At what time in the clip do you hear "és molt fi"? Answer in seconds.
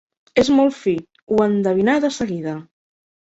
0.43-0.93